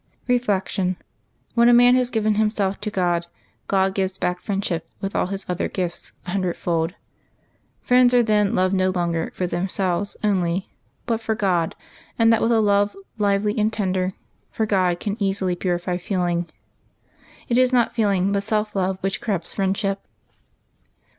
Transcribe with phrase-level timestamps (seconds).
[0.27, 0.97] Reflection.—
[1.53, 3.27] When a man has given himself to God,
[3.67, 6.95] God gives back friendship with all His other gifts a hun dredfold.
[7.81, 10.71] Friends are then loved no longer for themselves only,
[11.05, 11.75] but for God,
[12.17, 14.13] and that with a love lively and tender;
[14.49, 16.47] for God can easily purify feeling.
[17.47, 19.99] It is not feeling, but self love, which corrupts friendship.